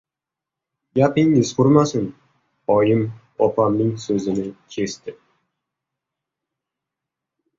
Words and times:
—Gapingiz 0.99 1.49
qurmasin,— 1.57 2.05
oyim 2.77 3.03
opamning 3.49 3.91
so‘zini 4.05 4.45
kesdi. 4.77 5.15